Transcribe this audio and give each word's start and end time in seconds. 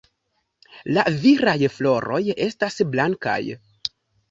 La 0.97 1.03
viraj 1.25 1.55
floroj 1.75 2.23
estas 2.47 2.83
blankaj. 2.97 3.39